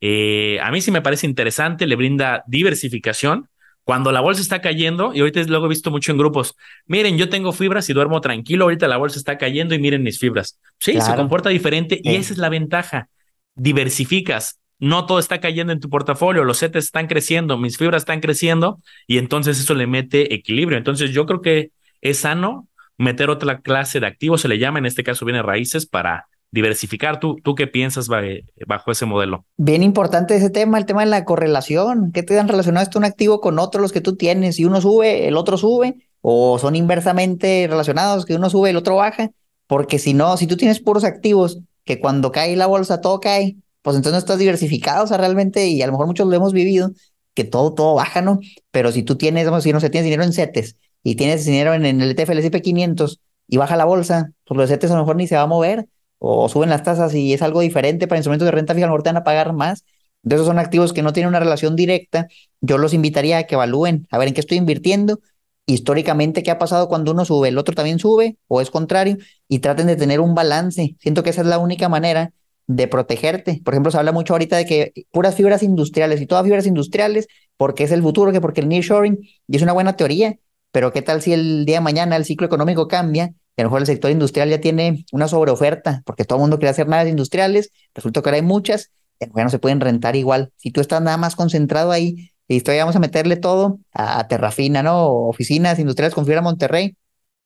[0.01, 3.49] eh, a mí sí me parece interesante, le brinda diversificación.
[3.83, 6.55] Cuando la bolsa está cayendo, y ahorita luego he visto mucho en grupos,
[6.87, 10.19] miren, yo tengo fibras y duermo tranquilo, ahorita la bolsa está cayendo y miren mis
[10.19, 10.59] fibras.
[10.79, 13.09] Sí, se comporta diferente y esa es la ventaja.
[13.55, 18.21] Diversificas, no todo está cayendo en tu portafolio, los CETES están creciendo, mis fibras están
[18.21, 20.79] creciendo y entonces eso le mete equilibrio.
[20.79, 24.87] Entonces yo creo que es sano meter otra clase de activos, se le llama, en
[24.87, 27.21] este caso viene raíces, para diversificar.
[27.21, 29.45] ¿Tú, tú qué piensas bajo ese modelo?
[29.57, 32.13] Bien importante ese tema, el tema de la correlación.
[32.13, 34.57] ¿Qué te dan relacionado esto un activo con otro, los que tú tienes?
[34.57, 38.97] Si uno sube, el otro sube, o son inversamente relacionados, que uno sube, el otro
[38.97, 39.31] baja.
[39.67, 43.57] Porque si no, si tú tienes puros activos que cuando cae la bolsa todo cae,
[43.83, 46.53] pues entonces no estás diversificado, o sea, realmente, y a lo mejor muchos lo hemos
[46.53, 46.91] vivido,
[47.35, 48.41] que todo, todo baja, ¿no?
[48.71, 51.45] Pero si tú tienes, vamos a decir, no sé, tienes dinero en CETES y tienes
[51.45, 54.95] dinero en, el ETF, el S&P 500 y baja la bolsa, pues los CETES a
[54.95, 55.87] lo mejor ni se va a mover
[56.19, 58.93] o suben las tasas y es algo diferente para instrumentos de renta fija, a lo
[58.95, 59.85] mejor te van a pagar más.
[60.23, 62.27] De esos son activos que no tienen una relación directa.
[62.61, 65.21] Yo los invitaría a que evalúen, a ver en qué estoy invirtiendo,
[65.67, 69.61] históricamente qué ha pasado cuando uno sube, el otro también sube o es contrario y
[69.61, 70.97] traten de tener un balance.
[70.99, 72.33] Siento que esa es la única manera
[72.69, 73.61] de protegerte.
[73.65, 77.27] Por ejemplo, se habla mucho ahorita de que puras fibras industriales y todas fibras industriales
[77.57, 80.39] porque es el futuro, que porque el nearshoring y es una buena teoría,
[80.71, 83.71] pero qué tal si el día de mañana el ciclo económico cambia y a lo
[83.71, 87.11] mejor el sector industrial ya tiene una sobreoferta, porque todo el mundo quiere hacer naves
[87.11, 90.53] industriales, resulta que ahora hay muchas, y no se pueden rentar igual.
[90.55, 94.85] Si tú estás nada más concentrado ahí, y todavía vamos a meterle todo a, Terrafina,
[94.85, 95.09] ¿no?
[95.09, 96.97] oficinas industriales con fibra Monterrey,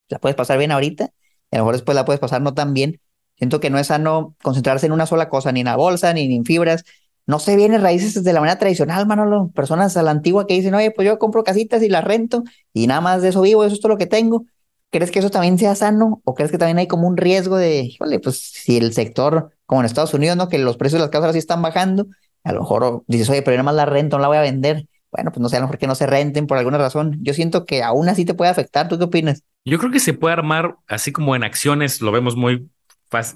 [0.09, 1.11] la puedes pasar bien ahorita,
[1.51, 3.01] y a lo mejor después la puedes pasar no tan bien.
[3.43, 6.33] Siento que no es sano concentrarse en una sola cosa, ni en la bolsa, ni
[6.33, 6.85] en fibras.
[7.27, 9.51] No se viene raíces de la manera tradicional, Manolo.
[9.53, 12.87] Personas a la antigua que dicen, oye, pues yo compro casitas y las rento y
[12.87, 14.45] nada más de eso vivo, eso es todo lo que tengo.
[14.93, 16.23] ¿Crees que eso también sea sano?
[16.23, 19.81] ¿O crees que también hay como un riesgo de, híjole, pues si el sector, como
[19.81, 20.49] en Estados Unidos, ¿no?
[20.49, 22.07] Que los precios de las casas así están bajando,
[22.45, 24.87] a lo mejor dices, oye, pero nada más la rento, no la voy a vender.
[25.11, 27.19] Bueno, pues no sé, a lo mejor que no se renten por alguna razón.
[27.23, 28.87] Yo siento que aún así te puede afectar.
[28.87, 29.43] ¿Tú qué opinas?
[29.65, 32.71] Yo creo que se puede armar, así como en acciones, lo vemos muy,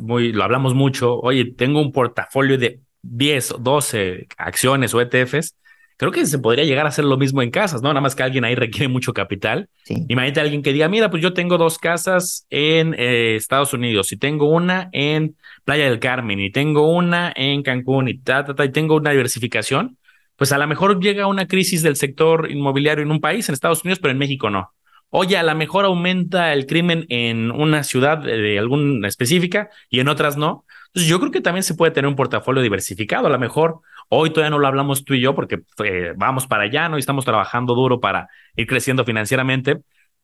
[0.01, 1.19] muy, lo hablamos mucho.
[1.21, 5.55] Oye, tengo un portafolio de 10, 12 acciones o ETFs
[5.97, 7.89] creo que se podría llegar a hacer lo mismo en casas, ¿no?
[7.89, 9.69] Nada más que alguien ahí requiere mucho capital.
[10.09, 14.13] Imagínate a alguien que diga, mira, pues yo tengo dos casas en eh, Estados Unidos
[14.13, 18.55] y tengo una en Playa del Carmen y tengo una en Cancún y ta, ta,
[18.55, 19.99] ta, y tengo una diversificación.
[20.37, 23.83] Pues a lo mejor llega una crisis del sector inmobiliario en un país, en Estados
[23.85, 24.71] Unidos, pero en México no.
[25.11, 30.09] Oye, a lo mejor aumenta el crimen en una ciudad de alguna específica y en
[30.09, 30.65] otras no.
[30.89, 33.27] Entonces yo creo que también se puede tener un portafolio diversificado.
[33.27, 36.65] A lo mejor Hoy todavía no lo hablamos tú y yo porque eh, vamos para
[36.65, 36.97] allá, ¿no?
[36.97, 39.79] Y estamos trabajando duro para ir creciendo financieramente.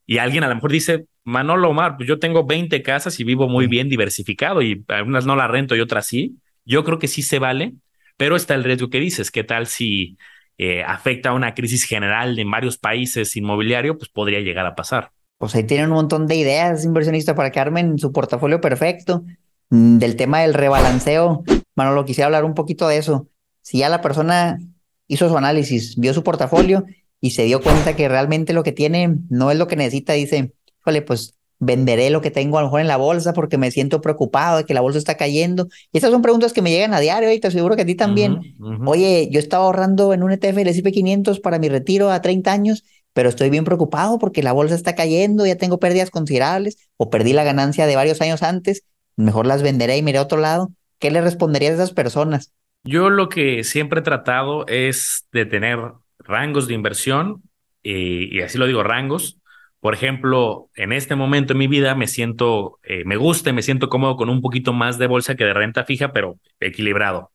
[0.06, 3.48] Y alguien a lo mejor dice, Manolo Omar, pues yo tengo 20 casas y vivo
[3.48, 6.38] muy bien diversificado y algunas no las rento y otras sí.
[6.64, 7.74] Yo creo que sí se vale,
[8.16, 9.30] pero está el riesgo que dices.
[9.32, 10.16] ¿Qué tal si
[10.58, 13.98] eh, afecta a una crisis general en varios países inmobiliario?
[13.98, 15.10] Pues podría llegar a pasar.
[15.38, 19.24] Pues ahí tienen un montón de ideas, inversionistas, para que armen su portafolio perfecto.
[19.70, 23.28] Mm, del tema del rebalanceo, Manolo, quisiera hablar un poquito de eso
[23.62, 24.58] si ya la persona
[25.06, 26.84] hizo su análisis, vio su portafolio
[27.20, 30.52] y se dio cuenta que realmente lo que tiene no es lo que necesita, dice,
[30.80, 34.00] híjole, pues venderé lo que tengo a lo mejor en la bolsa porque me siento
[34.00, 35.68] preocupado de que la bolsa está cayendo.
[35.92, 37.94] Y estas son preguntas que me llegan a diario y te aseguro que a ti
[37.94, 38.56] también.
[38.84, 42.52] Oye, yo estaba ahorrando en un ETF del S&P 500 para mi retiro a 30
[42.52, 47.10] años, pero estoy bien preocupado porque la bolsa está cayendo, ya tengo pérdidas considerables o
[47.10, 48.82] perdí la ganancia de varios años antes,
[49.14, 50.72] mejor las venderé y miré a otro lado.
[50.98, 52.52] ¿Qué le responderías a esas personas?
[52.82, 55.78] Yo lo que siempre he tratado es de tener
[56.18, 57.42] rangos de inversión
[57.84, 59.38] y, así lo digo, rangos.
[59.82, 63.62] Por ejemplo, en este momento en mi vida me siento, eh, me gusta y me
[63.62, 67.32] siento cómodo con un poquito más de bolsa que de renta fija, pero equilibrado.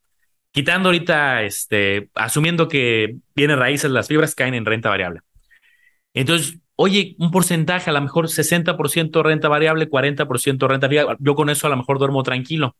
[0.50, 5.20] Quitando ahorita, este, asumiendo que viene raíces, las fibras caen en renta variable.
[6.14, 11.50] Entonces, oye, un porcentaje, a lo mejor 60% renta variable, 40% renta fija, yo con
[11.50, 12.76] eso a lo mejor duermo tranquilo.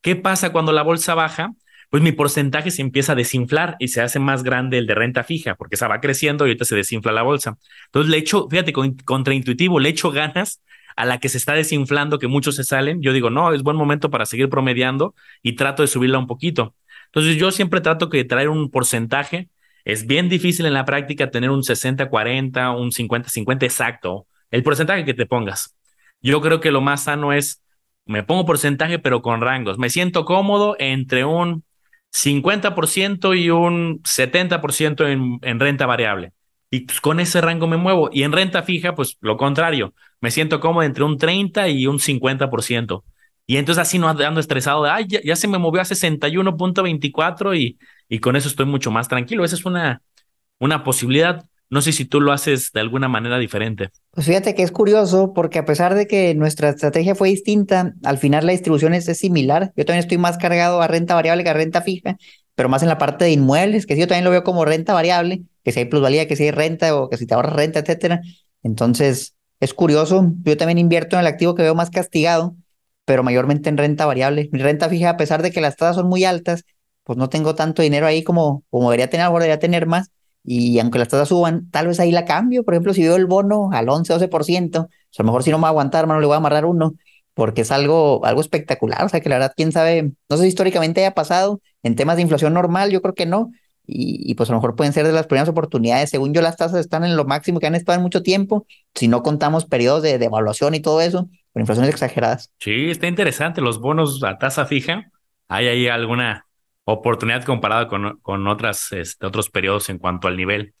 [0.00, 1.52] ¿Qué pasa cuando la bolsa baja?
[1.94, 5.22] Pues mi porcentaje se empieza a desinflar y se hace más grande el de renta
[5.22, 7.56] fija, porque esa va creciendo y ahorita se desinfla la bolsa.
[7.84, 10.60] Entonces le echo, fíjate, contraintuitivo, le echo ganas
[10.96, 13.00] a la que se está desinflando, que muchos se salen.
[13.00, 16.74] Yo digo, no, es buen momento para seguir promediando y trato de subirla un poquito.
[17.06, 19.48] Entonces yo siempre trato que traer un porcentaje.
[19.84, 25.14] Es bien difícil en la práctica tener un 60-40, un 50-50 exacto, el porcentaje que
[25.14, 25.76] te pongas.
[26.20, 27.62] Yo creo que lo más sano es,
[28.04, 29.78] me pongo porcentaje, pero con rangos.
[29.78, 31.63] Me siento cómodo entre un
[32.14, 36.32] 50% y un 70% en, en renta variable.
[36.70, 38.10] Y pues, con ese rango me muevo.
[38.12, 39.94] Y en renta fija, pues lo contrario.
[40.20, 43.04] Me siento cómodo entre un 30 y un 50%.
[43.46, 47.78] Y entonces así no ando estresado de, ay, ya, se me movió a 61.24 y,
[48.08, 49.44] y con eso estoy mucho más tranquilo.
[49.44, 50.00] Esa es una,
[50.58, 51.44] una posibilidad.
[51.74, 53.90] No sé si tú lo haces de alguna manera diferente.
[54.12, 58.18] Pues fíjate que es curioso porque a pesar de que nuestra estrategia fue distinta, al
[58.18, 59.72] final la distribución es, similar.
[59.76, 62.16] Yo también estoy más cargado a renta variable que a renta fija,
[62.54, 64.94] pero más en la parte de inmuebles, que sí, yo también lo veo como renta
[64.94, 67.80] variable, que si hay plusvalía, que si hay renta o que si te ahorras renta,
[67.80, 68.20] etcétera.
[68.62, 70.30] Entonces, es curioso.
[70.44, 72.54] Yo también invierto en el activo que veo más castigado,
[73.04, 74.48] pero mayormente en renta variable.
[74.52, 76.62] Mi renta fija, a pesar de que las tasas son muy altas,
[77.02, 80.12] pues no tengo tanto dinero ahí como, como debería tener, ahora debería tener más
[80.44, 82.64] y aunque las tasas suban, tal vez ahí la cambio.
[82.64, 84.28] Por ejemplo, si veo el bono al 11, 12%,
[84.70, 86.66] pues a lo mejor si no me va a aguantar, no le voy a amarrar
[86.66, 86.94] uno.
[87.32, 89.04] porque es algo, algo espectacular.
[89.04, 92.16] O sea, que la verdad, quién sabe, no sé si históricamente haya pasado en temas
[92.16, 93.50] de inflación normal, yo creo que no.
[93.86, 96.10] Y, pues a lo mejor pueden ser de las primeras oportunidades.
[96.10, 99.08] Según yo, las tasas están en lo máximo que han estado en mucho tiempo, si
[99.08, 100.30] no contamos periodos de, de
[100.72, 102.50] y todo eso, con inflaciones exageradas.
[102.60, 103.60] Sí, está interesante.
[103.60, 105.10] Los bonos a tasa fija,
[105.48, 106.46] ¿hay ahí alguna
[106.84, 110.74] oportunidad comparada con, con otras, este, otros periodos en cuanto al nivel?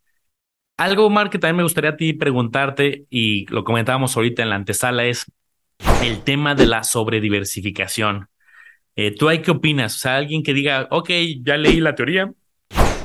[0.76, 4.56] Algo, Mark, que también me gustaría a ti preguntarte, y lo comentábamos ahorita en la
[4.56, 5.30] antesala, es
[6.02, 8.28] el tema de la sobrediversificación.
[8.96, 9.96] Eh, ¿Tú hay qué opinas?
[9.96, 11.10] O sea, alguien que diga, ok,
[11.42, 12.32] ya leí la teoría,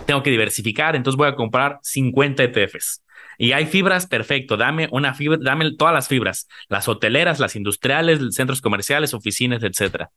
[0.06, 3.04] tengo que diversificar, entonces voy a comprar 50 ETFs.
[3.38, 8.20] Y hay fibras, perfecto, dame una fibra, dame todas las fibras, las hoteleras, las industriales,
[8.32, 10.10] centros comerciales, oficinas, etcétera.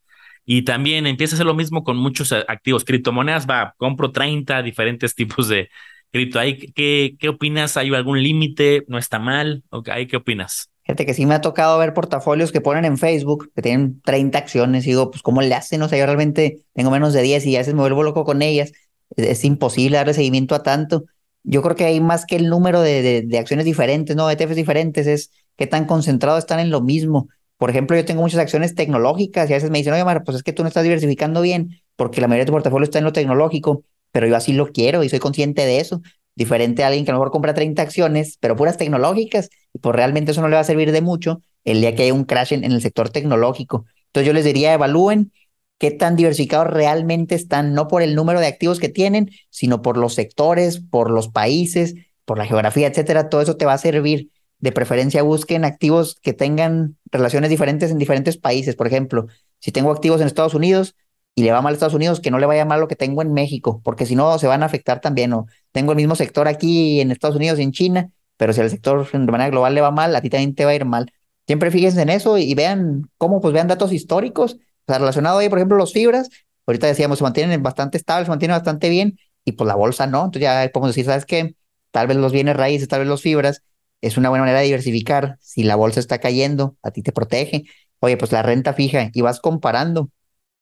[0.45, 5.15] Y también empieza a hacer lo mismo con muchos activos, criptomonedas, va, compro 30 diferentes
[5.15, 5.69] tipos de,
[6.13, 6.39] cripto.
[6.75, 7.77] ¿Qué, qué opinas?
[7.77, 8.85] ¿Hay algún límite?
[8.87, 9.65] ¿No está mal?
[9.71, 10.71] Okay, ¿Qué opinas?
[10.85, 14.39] Gente que sí me ha tocado ver portafolios que ponen en Facebook, que tienen 30
[14.39, 15.81] acciones, y digo, pues ¿cómo le hacen?
[15.83, 18.43] O sea, yo realmente tengo menos de 10 y a veces me vuelvo loco con
[18.43, 18.73] ellas.
[19.17, 21.05] Es, imposible darle seguimiento a tanto.
[21.45, 24.31] Yo creo que hay más que el número de, de, acciones diferentes, ¿no?
[24.31, 27.29] ETFs diferentes, es qué tan concentrados están en lo mismo.
[27.63, 30.37] Por ejemplo, yo tengo muchas acciones tecnológicas y a veces me dicen, oye, Mara, pues
[30.37, 33.05] es que tú no estás diversificando bien porque la mayoría de tu portafolio está en
[33.05, 36.03] lo tecnológico pero yo así lo quiero y soy consciente de eso.
[36.35, 39.95] Diferente a alguien que a lo mejor compra 30 acciones, pero puras tecnológicas, y pues
[39.97, 42.53] realmente eso no le va a servir de mucho el día que haya un crash
[42.53, 43.85] en, el sector tecnológico.
[44.07, 45.33] Entonces yo les diría, evalúen
[45.79, 49.97] qué tan diversificados realmente están, no por el número de activos que tienen, sino por
[49.97, 51.95] los sectores, por los países,
[52.25, 53.29] por la geografía, etcétera.
[53.29, 54.31] Todo eso te va a servir.
[54.63, 58.77] De preferencia busquen activos que tengan relaciones diferentes en diferentes países.
[58.77, 59.27] Por ejemplo,
[59.59, 60.95] si tengo activos en Estados Unidos,
[61.35, 63.23] y le va mal a Estados Unidos, que no le vaya mal lo que tengo
[63.23, 65.33] en México, porque si no se van a afectar también.
[65.33, 68.71] O tengo el mismo sector aquí en Estados Unidos y en China, pero si al
[68.71, 71.13] sector de manera global le va mal, a ti también te va a ir mal.
[71.47, 75.49] Siempre fíjense en eso y vean cómo, pues vean datos históricos, o sea, relacionado ahí,
[75.49, 76.29] por ejemplo, los fibras,
[76.67, 80.19] ahorita decíamos, se mantienen bastante estables, se mantienen bastante bien, y pues la bolsa no,
[80.25, 81.57] entonces ya podemos decir, ¿sabes qué?
[81.91, 83.63] Tal vez los bienes raíces, tal vez los fibras,
[84.03, 85.39] es una buena manera de diversificar.
[85.41, 87.65] Si la bolsa está cayendo, a ti te protege.
[88.01, 90.11] Oye, pues la renta fija y vas comparando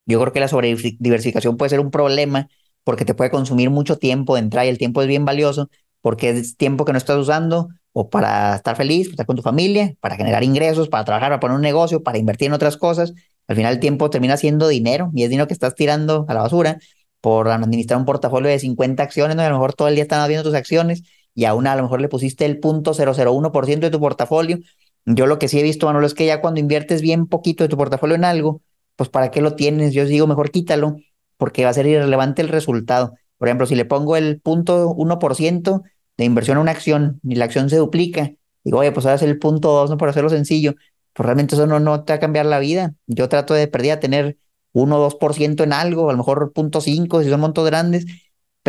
[0.07, 2.49] yo creo que la sobrediversificación puede ser un problema
[2.85, 6.31] porque te puede consumir mucho tiempo de entrada y el tiempo es bien valioso porque
[6.31, 10.17] es tiempo que no estás usando o para estar feliz, estar con tu familia, para
[10.17, 13.13] generar ingresos, para trabajar, para poner un negocio, para invertir en otras cosas.
[13.49, 16.43] Al final el tiempo termina siendo dinero y es dinero que estás tirando a la
[16.43, 16.79] basura
[17.21, 19.43] por administrar un portafolio de 50 acciones, ¿no?
[19.43, 21.03] a lo mejor todo el día están viendo tus acciones
[21.41, 24.59] y aún a lo mejor le pusiste el punto 001% de tu portafolio.
[25.07, 27.69] Yo lo que sí he visto, Manolo, es que ya cuando inviertes bien poquito de
[27.69, 28.61] tu portafolio en algo,
[28.95, 29.95] pues ¿para qué lo tienes?
[29.95, 30.97] Yo digo, mejor quítalo,
[31.39, 33.15] porque va a ser irrelevante el resultado.
[33.39, 35.83] Por ejemplo, si le pongo el punto 1%
[36.19, 39.23] de inversión a una acción y la acción se duplica, digo, oye, pues ahora es
[39.23, 39.97] el punto 2, ¿no?
[39.97, 40.75] Por hacerlo sencillo,
[41.15, 42.93] pues realmente eso no, no te va a cambiar la vida.
[43.07, 44.37] Yo trato de perder a tener
[44.73, 48.05] 1 o 2% en algo, a lo mejor punto 5 si son montos grandes,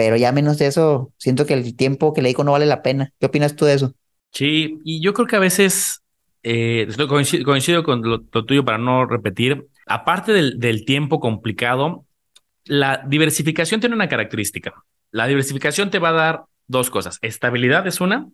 [0.02, 2.82] pero ya menos de eso, siento que el tiempo que le digo no vale la
[2.82, 3.14] pena.
[3.20, 3.94] ¿Qué opinas tú de eso?
[4.32, 6.02] Sí, y yo creo que a veces
[6.42, 12.08] eh, coincido, con lo, tuyo para no repetir aparte del, tiempo complicado,
[12.66, 14.74] la diversificación tiene una característica.
[15.12, 17.20] La diversificación te va a dar dos cosas.
[17.22, 18.28] Estabilidad es una,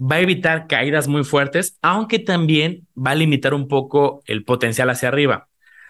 [0.00, 4.88] va a evitar caídas muy fuertes, aunque también va a limitar un poco el potencial
[4.88, 5.48] hacia arriba.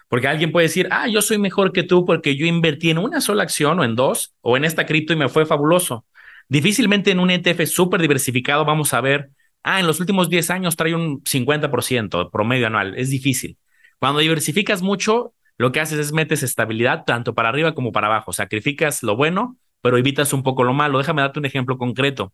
[0.08, 3.20] Porque alguien puede decir, ah, yo soy mejor que tú porque yo invertí en una
[3.20, 6.04] sola acción o en dos, o en esta cripto y me fue fabuloso.
[6.48, 9.30] Difícilmente en un ETF súper diversificado vamos a ver,
[9.62, 12.94] ah, en los últimos 10 años trae un 50% promedio anual.
[12.96, 13.58] Es difícil.
[13.98, 18.32] Cuando diversificas mucho, lo que haces es metes estabilidad tanto para arriba como para abajo.
[18.32, 20.98] Sacrificas lo bueno, pero evitas un poco lo malo.
[20.98, 22.32] Déjame darte un ejemplo concreto.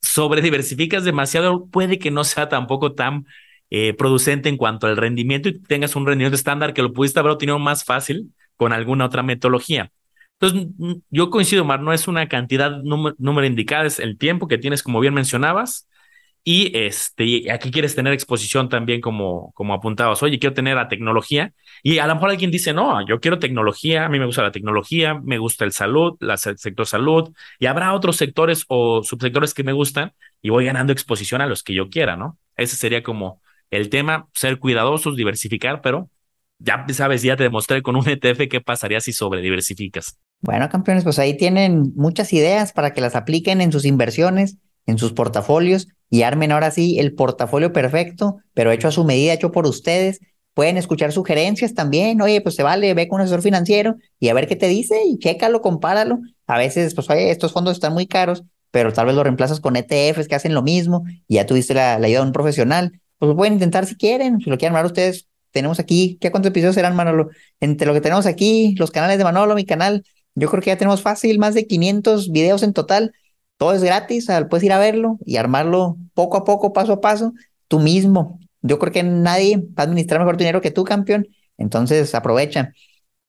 [0.00, 3.26] sobrediversificas demasiado, puede que no sea tampoco tan
[3.70, 7.32] eh, producente en cuanto al rendimiento y tengas un rendimiento estándar que lo pudiste haber
[7.32, 9.92] obtenido más fácil con alguna otra metodología.
[10.40, 10.68] Entonces,
[11.10, 15.00] yo coincido, Mar, no es una cantidad número, indicada, es el tiempo que tienes, como
[15.00, 15.88] bien mencionabas,
[16.44, 21.52] Y este, aquí quieres tener exposición también como, como apuntabas, oye, quiero tener la tecnología.
[21.82, 24.52] Y a lo mejor alguien dice, no, yo quiero tecnología, a mí me gusta la
[24.52, 29.64] tecnología, me gusta el salud, el sector salud, y habrá otros sectores o subsectores que
[29.64, 32.38] me gustan y voy ganando exposición a los que yo quiera, ¿no?
[32.56, 36.08] Ese sería como el tema, ser cuidadosos, diversificar, pero
[36.58, 40.18] ya sabes, ya te demostré con un ETF qué pasaría si sobrediversificas.
[40.40, 44.56] Bueno, campeones, pues ahí tienen muchas ideas para que las apliquen en sus inversiones,
[44.88, 49.34] en sus portafolios y armen ahora sí el portafolio perfecto, pero hecho a su medida,
[49.34, 50.20] hecho por ustedes.
[50.54, 52.20] Pueden escuchar sugerencias también.
[52.22, 55.02] Oye, pues se vale, ve con un asesor financiero y a ver qué te dice
[55.06, 56.20] y chécalo, compáralo.
[56.46, 59.76] A veces, pues, oye, estos fondos están muy caros, pero tal vez lo reemplazas con
[59.76, 62.98] ETFs que hacen lo mismo y ya tuviste la, ayuda de un profesional.
[63.18, 65.28] Pues pueden intentar si quieren, si lo quieren armar ustedes.
[65.50, 67.28] Tenemos aquí, ¿qué cuántos episodios serán, Manolo?
[67.60, 70.78] Entre lo que tenemos aquí, los canales de Manolo, mi canal, yo creo que ya
[70.78, 73.12] tenemos fácil más de 500 videos en total
[73.58, 77.34] todo es gratis, puedes ir a verlo y armarlo poco a poco, paso a paso,
[77.68, 78.40] tú mismo.
[78.62, 81.28] Yo creo que nadie va a administrar mejor dinero que tú, campeón.
[81.58, 82.72] Entonces, aprovecha.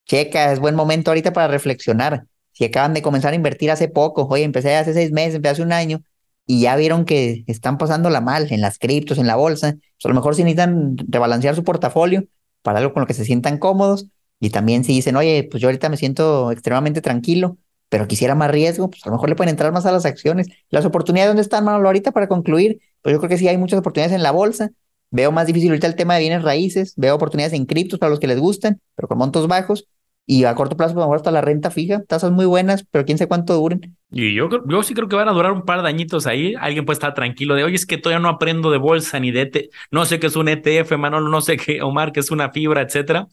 [0.05, 2.25] Checa, es buen momento ahorita para reflexionar.
[2.51, 5.61] Si acaban de comenzar a invertir hace poco, oye, empecé hace seis meses, empecé hace
[5.63, 6.01] un año,
[6.45, 10.09] y ya vieron que están pasándola mal en las criptos, en la bolsa, pues a
[10.09, 12.25] lo mejor si necesitan rebalancear su portafolio
[12.63, 14.07] para algo con lo que se sientan cómodos,
[14.39, 17.57] y también si dicen, oye, pues yo ahorita me siento extremadamente tranquilo,
[17.89, 20.47] pero quisiera más riesgo, pues a lo mejor le pueden entrar más a las acciones.
[20.69, 21.87] Las oportunidades, ¿dónde están, Manolo?
[21.87, 24.69] Ahorita para concluir, pues yo creo que sí hay muchas oportunidades en la bolsa.
[25.11, 28.19] Veo más difícil ahorita el tema de bienes raíces, veo oportunidades en criptos para los
[28.19, 29.87] que les gustan, pero con montos bajos.
[30.27, 32.85] Y a corto plazo, pues, a lo mejor hasta la renta fija, tasas muy buenas,
[32.91, 33.97] pero quién sabe cuánto duren.
[34.11, 36.53] Y yo, yo sí creo que van a durar un par de añitos ahí.
[36.59, 39.41] Alguien puede estar tranquilo de, oye, es que todavía no aprendo de bolsa ni de,
[39.41, 42.51] ET no sé qué es un ETF, Manolo, no sé qué, Omar, qué es una
[42.51, 43.27] fibra, etcétera.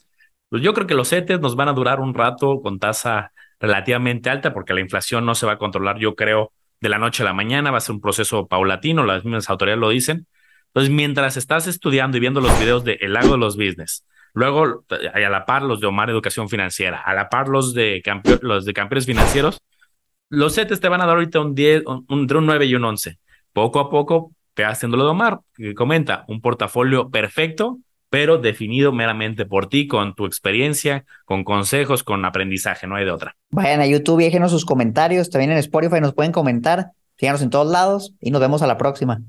[0.48, 4.30] Pues yo creo que los ETs nos van a durar un rato con tasa relativamente
[4.30, 7.26] alta porque la inflación no se va a controlar, yo creo, de la noche a
[7.26, 10.26] la mañana, va a ser un proceso paulatino, las mismas autoridades lo dicen.
[10.68, 14.04] Entonces, mientras estás estudiando y viendo los videos de El Lago de los Business,
[14.34, 14.84] luego
[15.14, 18.02] a la par los de Omar Educación Financiera, a la par los de,
[18.42, 19.58] los de campeones financieros,
[20.28, 23.18] los CETES te van a dar ahorita un 10, entre un 9 y un 11.
[23.52, 27.78] Poco a poco, te haciéndolo de Omar, que comenta, un portafolio perfecto
[28.10, 33.10] pero definido meramente por ti, con tu experiencia, con consejos, con aprendizaje, no hay de
[33.10, 33.36] otra.
[33.50, 37.50] Vayan a YouTube y déjenos sus comentarios, también en Spotify nos pueden comentar, síganos en
[37.50, 39.20] todos lados y nos vemos a la próxima.